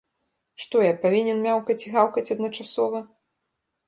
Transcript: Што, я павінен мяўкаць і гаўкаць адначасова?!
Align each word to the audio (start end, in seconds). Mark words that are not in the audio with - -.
Што, 0.61 0.77
я 0.85 0.93
павінен 1.03 1.43
мяўкаць 1.47 1.75
і 1.87 1.91
гаўкаць 1.97 2.23
адначасова?! 2.37 3.03